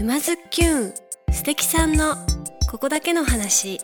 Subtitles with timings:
[0.00, 0.94] 沼津きゅん
[1.30, 2.14] 素敵さんの
[2.70, 3.82] ここだけの話。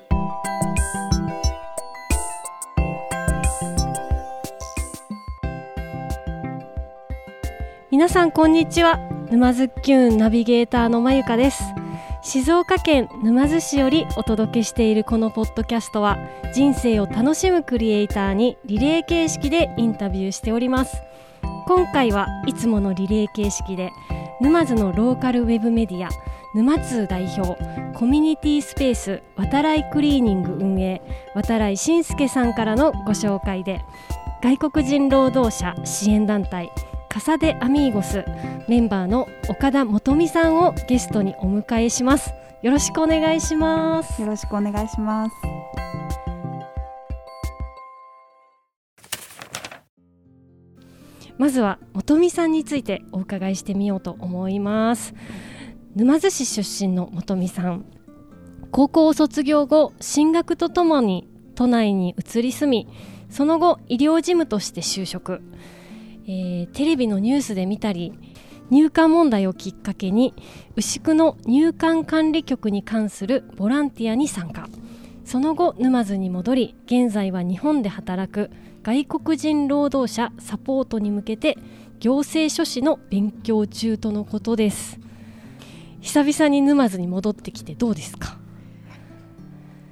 [7.91, 8.99] 皆さんこんにちは
[9.31, 11.63] 沼津きゅんナビゲーターのまゆかです。
[12.23, 16.17] 静岡県沼津市よりお届けしているこのポッドキャストは
[16.55, 20.97] 人生を楽しむクリエイターにリレー形式でインタビューしております。
[21.67, 23.91] 今回はいつものリレー形式で
[24.41, 26.11] 沼津のローカルウェブメディア
[26.55, 27.57] 沼津代表
[27.95, 31.03] コミュニティスペース渡来クリーニング運営
[31.35, 33.85] 渡来信介さんからのご紹介で
[34.43, 36.71] 外国人労働者支援団体
[37.09, 38.25] カサデアミーゴス
[38.69, 42.31] メンバーの岡田元美さんをゲストにお迎えします。
[42.63, 44.21] よろしくお願いします。
[44.21, 45.66] よろしくお願いします。
[51.39, 55.15] まずは元美さんについてお伺いしてみようと思います。
[55.95, 57.85] 沼津市出身の元美さん。
[58.71, 62.89] 高校を卒業後進学とともに都内に移り住み
[63.31, 65.41] その後医療事務として就職、
[66.27, 68.13] えー、テレビのニュースで見たり
[68.71, 70.35] 入管問題をきっかけに
[70.75, 74.69] 牛久の入管管理局に関するボランティアに参加。
[75.25, 78.51] その後沼津に戻り現在は日本で働く
[78.87, 81.59] 外国人労働者サポートに向けて
[81.99, 85.01] 行政書士の勉強中とのことです。
[86.01, 88.39] 久々に沼津に戻ってきてどうですか？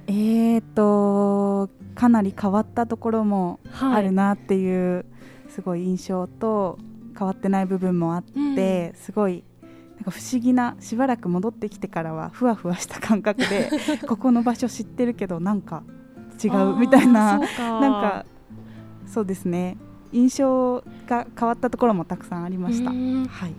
[0.07, 5.05] えーとかなり変わったところもあるなっていう
[5.49, 6.79] すごい印象と
[7.19, 9.43] 変わってない部分もあって、うん、すごい
[9.97, 13.69] なんか不思議なしばらく戻ってきてからはふわふわした感覚で
[14.07, 15.83] ここの場所知ってるけどなんか
[16.41, 18.25] 違うみたいななんか
[19.07, 19.77] そうですね。
[20.11, 22.91] 印象が変わったところもたくさんありました。
[22.91, 22.95] は
[23.47, 23.53] い。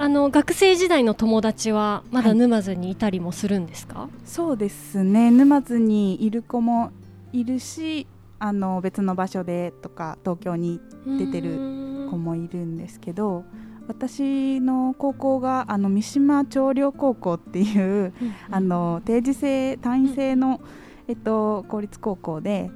[0.00, 5.32] あの学生時代の友達はまだ沼津にいたりもするんですか、はい、そうですね。
[5.32, 6.92] 沼津にいる子も
[7.32, 8.06] いるし
[8.38, 13.44] あの別の場所でとか東京に出てる子もいるんですけど
[13.88, 20.60] 私の高校があの三島長陵高校っていう、うん、あの定時制単位制の、
[21.08, 22.70] えっと、公立高校で、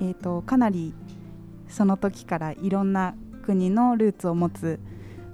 [0.00, 0.94] えっと、かなり
[1.74, 4.78] その時からいろんな国のルーツを持つ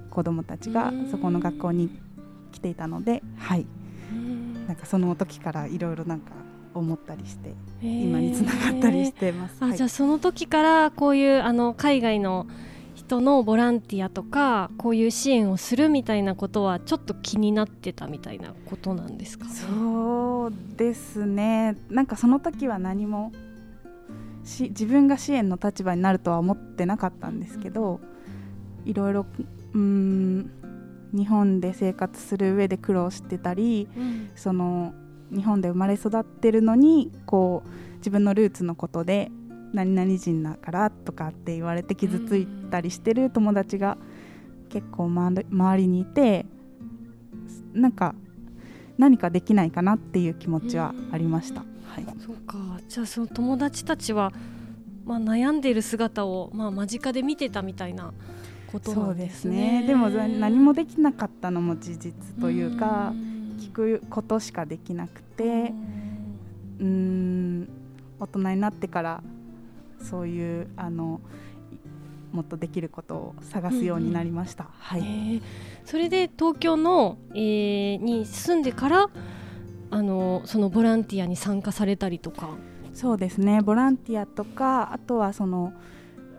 [0.09, 1.89] 子どもたちがそこの学校に
[2.51, 3.67] 来ていたので、はい、
[4.67, 6.31] なんかその時からいろいろなんか
[6.73, 7.53] 思ったりして
[7.83, 9.57] 今につながったりしてます。
[9.59, 12.47] あ、はい、じゃあその時からこういうあの海外の
[12.95, 21.77] 人のボランティアとかこういう支援をするみたいなことはちょっと気になってたみたいなことなんですか、ね、そうですね。
[21.91, 23.31] なんかその時は何も
[24.43, 27.99] し自分が支援の立場になるとは思ってなかったんですけど
[28.85, 29.25] いろいろ
[29.73, 30.51] うん
[31.13, 34.93] 日本で生活する上で苦労してたり、うん、その
[35.33, 39.29] 日本で生まれ育ってるのにこう自分のルーツのことで
[39.73, 43.97] 何々人だからとかって言われて傷ついたりしてる友達が
[44.69, 46.45] 結構周りにいて
[47.73, 48.15] なんか
[48.97, 51.70] 何かできないかなっていう気持ちはありました。
[51.95, 52.57] はい、そうか。
[52.87, 54.31] じゃあその友達たちは、
[55.05, 58.13] まあ、悩んでいる姿を、まあ、間近で見てたみたいな
[58.71, 59.55] ことなんですね。
[59.55, 59.87] ですね。
[59.87, 63.13] でも何もできなかったのも事実というか
[63.59, 65.73] 聞くことしかできなくて
[66.79, 67.67] うん。
[68.21, 69.23] 大人になってから
[69.99, 71.21] そういうあの
[72.31, 74.67] もっとできることを探すようになりました。
[74.77, 75.41] はい、
[75.85, 79.09] それで東京の、えー、に住んでから
[79.91, 82.49] あのそのボランティアに参加されたりとか。
[82.93, 83.61] そうですね。
[83.61, 85.73] ボランティアとかあとはその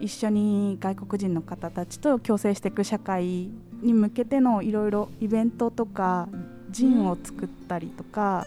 [0.00, 3.50] 一緒に外国人の方たちと共生していく社会
[3.82, 6.28] に向けてのいろいろイベントとか
[6.70, 8.46] ジンを作ったりとか、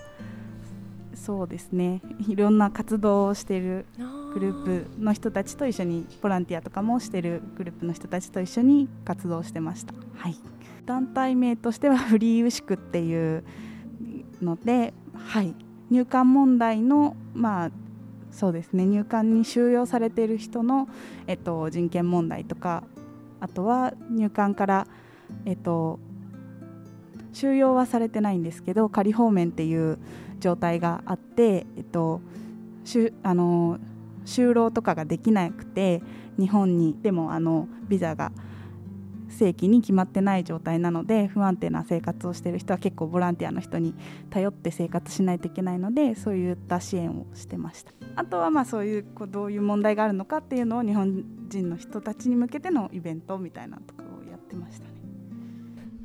[1.11, 2.01] うん、そうですね。
[2.27, 3.85] いろんな活動をしている
[4.33, 9.93] グループの人たちと一緒にボランティアとかもしているグループの人たちと一緒に活動してました。
[10.17, 10.35] はい、
[10.85, 13.43] 団体名としてはフリーウシクっていう
[14.41, 15.55] ので、はい、
[15.89, 17.71] 入管問題の、まあ、
[18.31, 18.85] そうですね。
[18.85, 20.89] 入管に収容されている人の、
[21.27, 22.83] えっと、人権問題とか
[23.39, 24.87] あとは入管から、
[25.45, 25.99] えっと、
[27.33, 29.99] 収容はされてないんですけど仮放免っていう
[30.39, 32.21] 状態があって、えっと、
[32.83, 33.79] しゅあの
[34.25, 36.01] 就労とかができなくて
[36.39, 38.31] 日本にでもあのビザが
[39.35, 43.93] 正規に決まってない状態なので不安定な生活をしている人は結構ボランティアの人に
[44.29, 47.91] 頼って生活しないといけないのでそういった支援をしてました。
[48.15, 54.91] あとはまあそういうこうどういう問題があるのかっていうのを日本人の人たちに向けてのイベントみたいなところをやってましたね。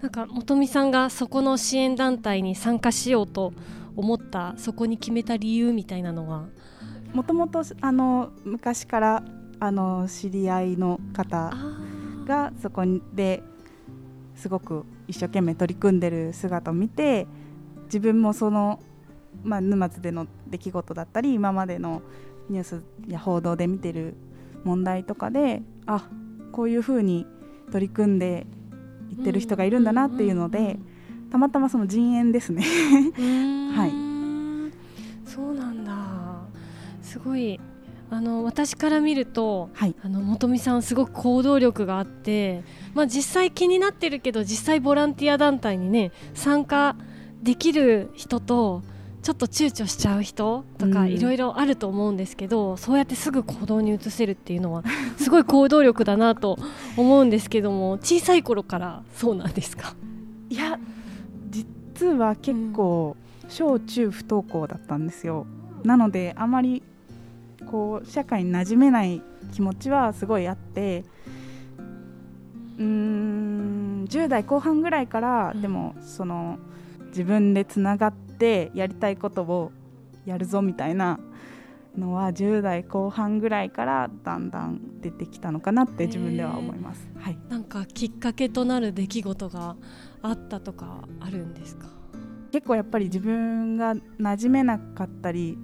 [0.03, 3.53] なんか元美さんがそこの支援団体に参加しようと
[3.97, 6.49] 思ったそこに決めた理由みたいなのは？
[7.12, 9.23] もともとあの昔から
[9.59, 11.53] あの知り合いの方
[12.31, 13.43] がそこで
[14.37, 17.27] すごく一生懸命取り組んでる姿を見て
[17.87, 18.79] 自分もその、
[19.43, 22.03] まあ、沼津での出来事だったり今までの
[22.49, 24.15] ニュースや報道で見てる
[24.62, 26.09] 問題とかであ
[26.53, 27.27] こういうふうに
[27.73, 28.47] 取り組んで
[29.11, 30.76] いってる人がいるんだなっていうので、
[31.31, 32.62] たまたまその陣営ですね。
[33.75, 33.91] はい。
[35.29, 35.93] そうなんだ。
[37.03, 37.61] すごい
[38.12, 46.97] あの私から見ると、はい、あの元美さんすごく行動力があって、まあ、実際気になってるけど実際ボランティア団体にね参加
[47.43, 48.83] できる人と
[49.23, 54.83] ちょっと躊躇しちゃう人とかいろいろあると思うんですけど、うん、そうやってすぐ行動に移せるっていうのは
[55.19, 56.59] すごい行動力だなと
[56.97, 59.95] 思うんですけども小さい頃からそうなんですか？
[60.49, 60.79] いや
[61.51, 63.15] 実は結構、
[63.51, 65.47] 小中不登校だったんですよ。
[65.85, 66.83] なのであまり
[67.67, 69.23] こう社会に馴染めない
[69.53, 71.05] 気持ちはすごいあって
[72.79, 76.59] うーん10代後半ぐらいから、うん、でもその
[77.09, 79.73] 自分でつながってやりたいことを
[80.27, 81.21] やるぞみたいな
[81.97, 89.77] のは10代後半ぐらいからだんだん出てきたのかなって自分では思います、はい、なんかきっかけとなる出来事が
[90.23, 91.89] あったとかあるんですか？
[92.53, 95.59] 結構やっぱり自分が馴染めなかったり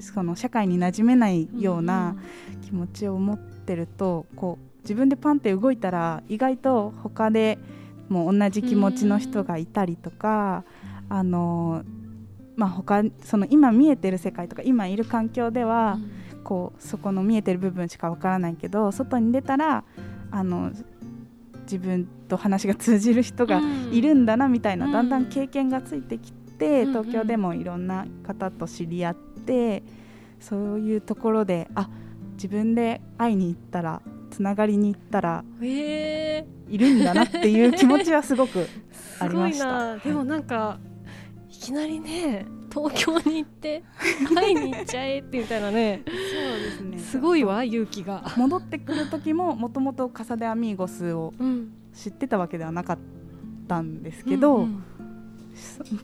[0.00, 2.16] その社会に馴染めないような
[2.62, 7.58] 気持ちを持ってると、こう自分でパンって動いたら意外と他で
[8.08, 10.64] もう同じ気持ちの人がいたりとか、
[11.08, 11.84] あの
[12.56, 15.98] まあ他その今見えてる世界とか今いる環境では、
[16.42, 19.84] こうそこの見えてる部分しかわからないけど外に出たら
[20.30, 20.70] あの
[21.62, 29.33] 自分と話が通じる人がいるんだなみたいな、だんだん経験がついてきて、東京でもいろんな方と知り合って。
[29.44, 29.82] って
[30.40, 31.88] そういうところであ
[32.34, 38.66] 自分で会いに行ったらつながりに行ったらいるんだなっていう気持ちはすごく
[39.20, 39.96] ありました。
[39.98, 40.78] でもなんか
[41.48, 43.84] いきなりね東京に行って
[44.34, 46.98] 会いに行っちゃえってみたいなねそうですね。
[46.98, 48.24] すごいわ勇気が。
[48.36, 51.32] 戻ってくる時ももともとカサデアミーゴスを
[51.92, 52.98] 知ってたわけではなかっ
[53.68, 54.84] たんですけど、うんうん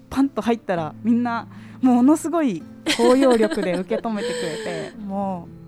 [0.09, 1.49] パンと入ったらみんな
[1.81, 2.63] ものすごい
[2.97, 5.61] 包容力で受け止めてくれてもう。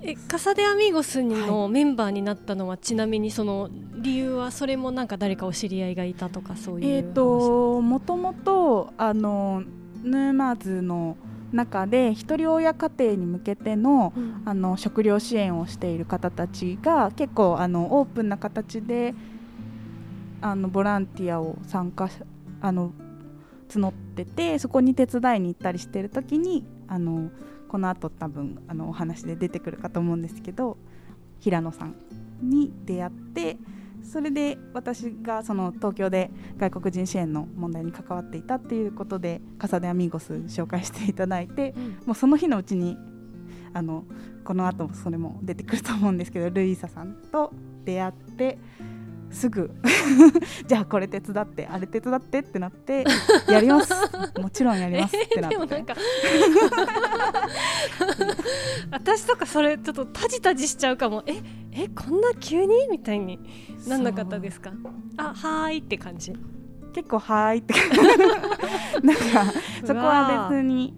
[0.00, 9.64] えカサデアミーゴスのメンバーになったのは、はい、ちなみにその理由はそれもなんか誰かお知り合いがいたとかそういうえっ、ー、ともともとあの
[10.04, 11.16] ヌーマーズの
[11.52, 19.14] 中でひとり親家庭に向けてのうん、あの食料支援をしている方たちが結構あのオープンな形で
[20.40, 22.08] あのボランティアを参加
[22.60, 22.92] あの
[23.68, 27.30] 募っててそこに手伝いに行ったりしてる時にあの
[27.68, 30.78] このあと多分あのお話で出てくるかと思うんですけど
[31.40, 31.94] 平野さん
[32.42, 33.58] に出会って
[34.02, 42.96] それで私がその東京で外国人支援の問題に関わっていたっていうことでカサデアミーゴス紹介していただいて、うん、もうその日のうちに
[43.74, 44.04] あの
[44.44, 47.52] この後それも出てくると思うんですけどルイーサさんと
[47.84, 48.58] 出会って
[49.30, 49.70] すぐ。
[50.66, 53.04] じゃあこれ手伝ってあれ手伝ってってなって
[53.48, 53.92] やります。
[54.40, 55.96] もちろんやりますってなって、えー、
[58.90, 61.22] 私とかそれちょっとタジタジしちゃうかも。
[61.26, 61.34] え
[61.72, 63.38] えこんな急にみたいに
[63.86, 64.72] なんなかったですか？
[65.16, 66.32] あはーいって感じ。
[66.94, 67.74] 結構はーいって
[69.02, 69.22] なんか
[69.84, 70.94] そこは別に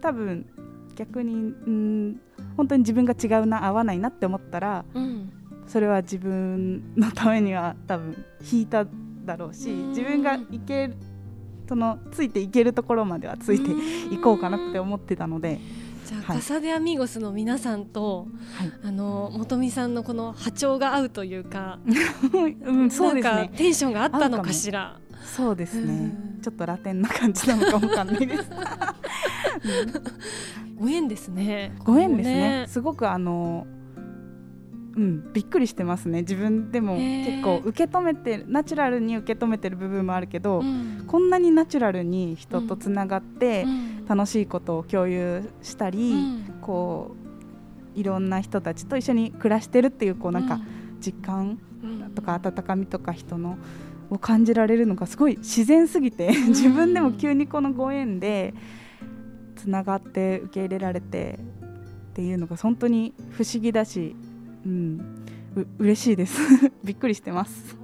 [0.00, 0.46] 多分
[0.94, 1.38] 逆にう
[1.70, 2.20] ん
[2.56, 5.32] 本当に自分が違うな合わないなって思ったら、うん
[5.72, 8.84] それは自分のためには多分引いた
[9.24, 10.96] だろうし自分がいける
[11.66, 13.70] そのついていけるところまではついて
[14.14, 15.58] いこうかなって思ってたので。
[16.04, 18.26] じゃあ、はい、カサデアミゴスの皆さんと、
[18.56, 21.78] はい、あの元美さんのこの波長が合うというか、
[22.66, 23.52] うん、そうですね。
[23.56, 24.98] テンションがあったのかしら。
[25.24, 26.12] そうですね。
[26.42, 28.50] ちょっとラテンな感じなのかもわかんないです。
[30.76, 31.72] ご縁ですね。
[31.84, 32.64] ご縁ですね。
[32.68, 33.66] すごくあの。
[34.94, 36.20] うん、びっくりしてますね。
[36.20, 43.64] 自分でも結構受け止めてナチュラルに受け止めてる部分もあるけど、うん、こんなにナチュラルに人とつながって
[44.06, 47.16] 楽しいことを共有したり、うん、こ
[47.96, 50.60] ういろんな人たちと一緒に暮らしてるっていうこうなんか
[51.00, 51.58] 実感
[52.14, 53.58] とか温かみとか人の
[54.10, 58.52] を感じられるのがすごい自然すぎて自分でも急にこのご縁で
[59.56, 61.38] つながって受け入れられて
[62.10, 64.14] っていうのが本当に不思議だし
[64.64, 65.24] うん、
[65.56, 66.40] う嬉しいです。
[66.84, 67.82] びっくりしてます。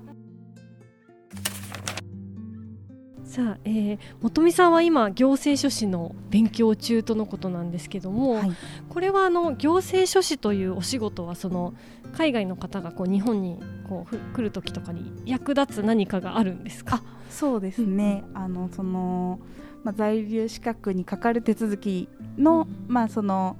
[3.39, 8.53] じゃあ、えー、本見さんは今行政書士の勉強中とのことなんですけども、はい、
[8.89, 11.73] これはあの行政書士というお仕事はその
[12.13, 17.03] 海外の方がこう日本にこう来る時とかに役立つ何かがあるんですか？
[17.31, 19.39] そうですね、うん、あのその、
[19.85, 23.57] まあ、在留資格にかかる手続きの、うん、まあその、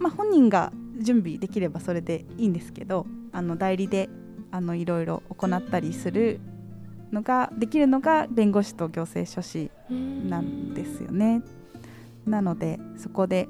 [0.00, 4.08] まあ、本人が準備できればそれでいいんですけどあの代理で
[4.50, 6.40] あのいろいろ行ったりする
[7.12, 11.42] のができるのが弁護士と行政書士なんですよね。
[12.26, 13.48] なのでそこで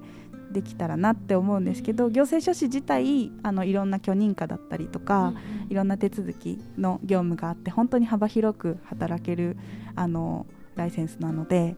[0.52, 5.32] できたらなって思うんですけど行政書士自体あのいろんな許認可だったりとか、
[5.68, 9.56] いろんな手続きの業務があって本当に幅広く働ける
[9.94, 11.76] あのライセンスなので、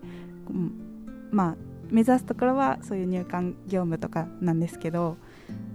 [0.48, 0.72] うん、
[1.30, 1.56] まあ
[1.90, 5.18] 目指すところはそういう入管業務とかなんですけど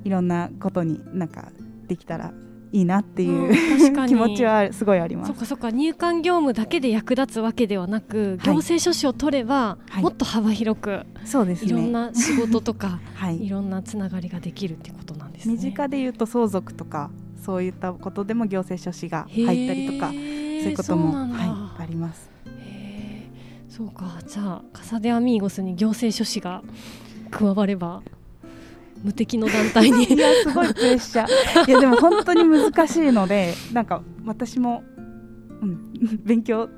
[0.04, 1.52] いろんなことになんか
[1.88, 2.34] できたら
[2.72, 5.28] いいなっていう、うん、 気持ちはすごいあります。
[5.30, 5.72] そっかそっか。
[5.72, 15.54] 入管業務だけで役立つわけではなく、行政書士を取れば、もっと幅広く、そうですね、いろんな仕事とか、 はい、いろんなつながりができるってことなんですね。
[15.56, 17.10] 身近で言うと相続とか
[17.42, 21.26] そういったことでも行政書士が入ったりとかそういうことも、は
[21.80, 22.30] い、あります。
[23.70, 24.20] そうか。
[24.28, 26.64] じゃあカサデアミーゴスに行政書士が
[27.30, 28.02] 加われば
[29.04, 30.06] 無敵の団体に。
[30.06, 31.68] いやすごいプレッシャー。
[31.68, 34.84] いやでも本当に難しいのでなんか私も、
[35.62, 35.92] うん、
[36.24, 36.70] 勉強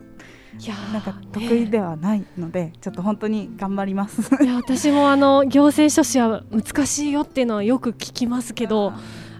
[0.60, 4.22] いやなんか得意ではないので、ちょっと本当に頑張ります。
[4.44, 8.92] いや私もあの行政書士は難しいよっていうのはよく聞きますけど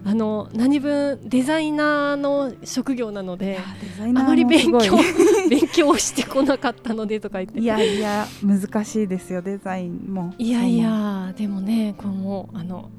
[0.04, 3.58] あの何分デザイナーの職業なので
[3.98, 4.96] あまり勉強
[5.48, 7.60] 勉強してこなかったのでとか言って。
[7.60, 10.34] いやいや難しいですよデザインも。
[10.38, 12.90] いやいやでもねこのあの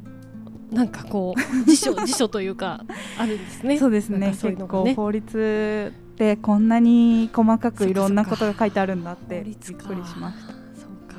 [0.72, 2.84] なんかこう辞書 辞書というか
[3.18, 3.78] あるんですね。
[3.78, 4.34] そうですね。
[4.34, 4.94] そういうのがね。
[4.94, 10.54] 法律ってこんなに細かくいろんなことが書いてあるんだってびっくりしました。
[10.54, 11.16] そうか。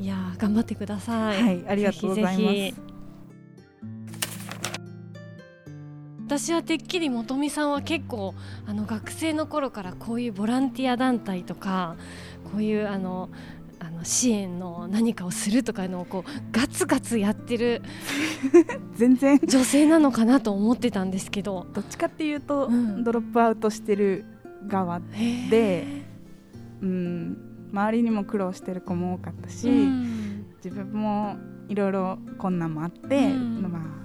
[0.00, 1.42] いや頑張ってください。
[1.42, 2.91] はいありがとうございます
[6.38, 8.34] 私はてっきり本見さんは結構
[8.66, 11.96] あの学生の頃からこういうボランティア団体とか
[12.44, 13.28] こういうあの
[13.78, 17.82] あの支援の何かをするとかのをこうガツガツやってる
[18.96, 19.40] 全然。
[19.46, 21.66] 女性なのかなと思ってたんですけど。
[21.74, 24.24] どっちかっていうと、うん、ドロップアウトしてる
[24.66, 25.02] 側
[25.50, 25.84] で、
[26.80, 27.36] うん、
[27.72, 31.36] 周りにも苦労してる子も多かったし、うん、自分も
[31.68, 34.01] いろいろ困難もあって、うん、まあ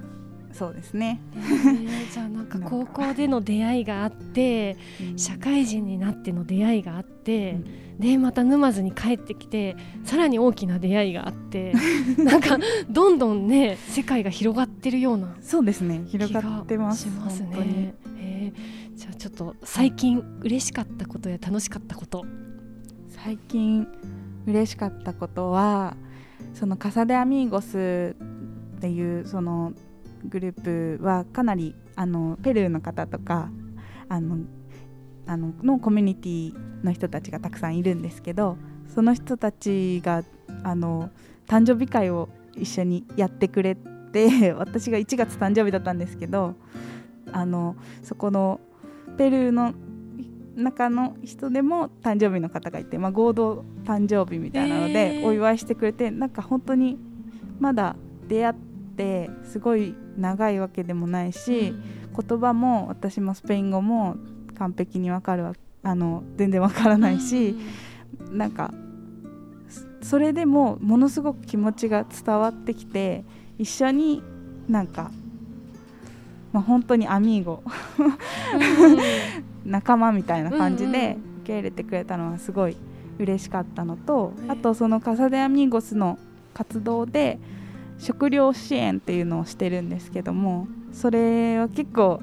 [0.53, 4.75] そうですね、えー、じゃあなんか高校での出会いがあって、
[5.15, 11.73] 社会人になっての出会いがあって、うん、でまた沼津に帰ってきてさらに大きな出会いがあって
[12.17, 12.57] なんか
[12.89, 16.03] どんどんね世界が広がってるようなそうですね。
[16.07, 22.25] 広がってますしますね、えー、じゃあちょっと最近嬉しかったことや楽しかったこと。
[23.09, 23.87] 最近
[24.45, 25.97] 嬉しかったことは
[26.53, 28.15] そのカサデアミーゴス
[28.77, 29.73] っていうその
[30.25, 33.49] グループはかなりあのペルーの方とか
[34.09, 34.37] あの
[35.25, 38.57] あののコミュニティの人たちがたくさんいるんですけど
[38.87, 40.23] その人たちが
[40.63, 41.09] あの
[41.47, 46.55] 誕生日会を一緒にやってくれて 私が1月誕生日だったんですけど
[47.31, 48.61] あのそこの
[49.17, 49.73] ペルーの
[50.55, 56.97] 中の人でも誕生日の方がいて、まあ、合同誕生日みたいなのでお祝いしてくれて、えー、なんか本当に
[57.59, 57.95] まだ
[58.27, 58.66] 出会って
[59.43, 61.73] すごい長いわけでもないし、
[62.15, 64.17] 言葉も私もスペイン語も
[64.57, 67.55] 完璧に分かるわあの全然分からないし、
[68.29, 68.73] うん、なんか
[70.01, 73.23] それでもものすごく気持ちが伝わってきて
[73.57, 74.23] 一緒に
[74.67, 75.11] なんか、
[76.51, 77.63] まあ、本当にアミーゴ
[79.65, 82.77] 仲間みたいな感じで受け入れてくれたのはすごい
[83.19, 86.19] 嬉しかったのと、あとそのカサデアミーゴスの
[86.53, 87.39] 活動で
[87.97, 92.21] 食料支援っていうのをしてるんですけどもそれは結構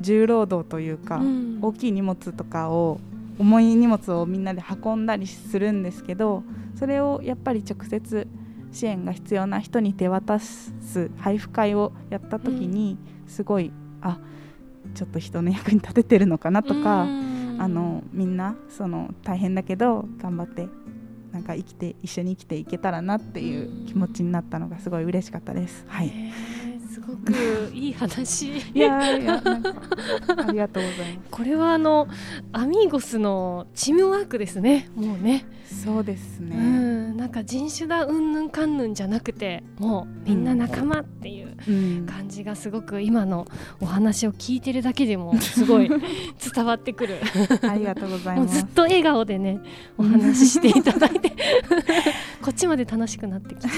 [0.00, 3.00] 重労働というか、うん、大きい荷物とかを
[3.38, 6.42] 重い荷物をみんなで運んだりするんですけど
[6.78, 8.28] それをやっぱり直接
[8.72, 10.72] 支援が必要な人に手渡す
[11.18, 14.18] 配布会をやった時にすごい、うん、あ
[14.94, 20.68] ちょっと人の役に立ててるのかなとか、うん、あのみんなその大変だけど頑張って
[21.34, 25.84] なんか生きて一緒に生きていけたらなっていう気持ちになったのがすごい嬉しかったです。
[25.88, 26.12] はい、
[26.94, 27.32] すごく
[27.74, 28.56] いい話。
[28.72, 32.06] いやいやありがとうございまこれはあの
[32.52, 34.88] アミーゴスのチームワークですね。
[34.94, 35.44] もうね。
[35.66, 37.16] すそうですうね、ん。
[37.16, 42.06] なんか人種だうんぬんかんぬんじゃなくてもうみんな仲間っていううん。
[42.06, 43.46] 感じがすごく今の
[43.80, 45.88] お話を聞いてるだけでもすごい
[46.54, 47.16] 伝わってくる。
[47.62, 48.58] ありがとうございます。
[48.58, 49.58] ずっと笑顔でね
[49.98, 51.32] お話ししていただいて。
[52.40, 53.68] こっちまで楽しくなってきて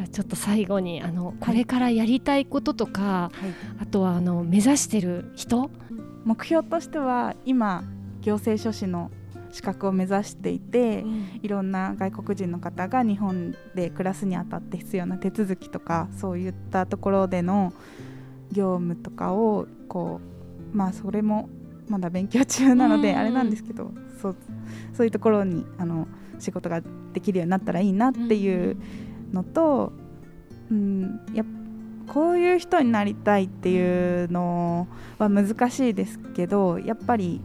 [0.00, 3.82] じゃあちょっと最後にあのこれからやりたいこととか、はい。
[3.82, 5.70] あとはあの目指してる人、
[6.24, 7.84] 目標としては今
[8.22, 9.10] 行政書士の
[9.52, 11.04] 資格を目指していて、
[11.42, 17.74] いろんな外国人の方が日本で暮らすにあたって必要な手続きとかそういったところでの
[18.52, 20.20] 業務とかをこ
[20.72, 21.50] うまあそれも
[21.88, 23.92] まだ勉強中なのでうんあれなんですけど
[24.22, 24.36] そう
[24.94, 26.80] そういうところにあの仕事が
[27.12, 28.76] できるようになったらいいなっていう
[29.32, 29.92] のと、
[30.70, 31.44] うん、や
[32.06, 37.40] こういう人になりたいっていうのは難しいですけどやっぱり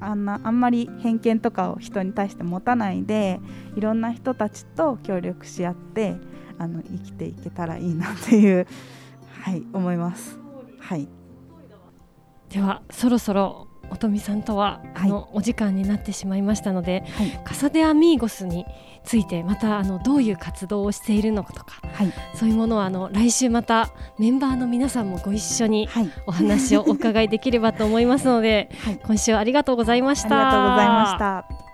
[0.00, 3.38] あんなあんまり偏見とかを人に対して持たないで
[3.76, 6.16] いろんな人たちと協力し合って
[6.58, 8.66] あの生きていけたらいいなっていう
[9.42, 10.38] はい思います。
[10.78, 11.08] はい、
[12.48, 15.06] ではそろそろ音美さんとは、はい。
[15.06, 18.66] あのお時間になってしまいましたのではい、カサデアミーゴスに
[19.04, 31.70] ついてまたあのどういう活動をしているのかとかはい、そういうものはあの来週またメンバーの皆さんもご一緒にはい、お話をお伺いできればと思いますので はい、今週はありがとうございましあたりがとうございました。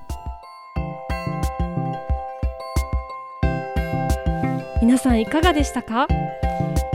[4.82, 6.06] 皆さんいかがでしたか？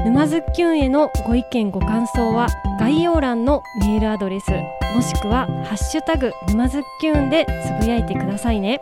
[0.04, 2.48] 沼津きゅんへのご意見ご感想は
[2.80, 4.52] 概要欄のメールアドレス
[4.96, 7.46] もしくはハッシュタグ沼津きゅんで
[7.80, 8.80] つぶやいてくださいね。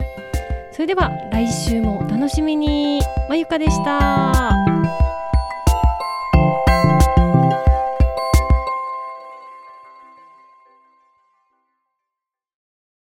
[0.72, 3.02] それでは来週もお楽しみに。
[3.28, 4.69] まゆかでした。